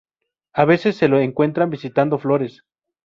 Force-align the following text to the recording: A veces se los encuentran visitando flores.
A 0.53 0.65
veces 0.65 0.95
se 0.97 1.07
los 1.07 1.21
encuentran 1.21 1.69
visitando 1.69 2.17
flores. 2.17 2.63